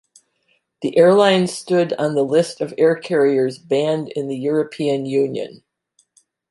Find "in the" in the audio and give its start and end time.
4.15-4.35